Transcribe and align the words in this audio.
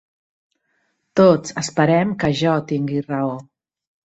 Tots 1.21 1.53
esperem 1.63 2.15
que 2.25 2.31
jo 2.41 2.57
tingui 2.73 3.05
raó. 3.13 3.31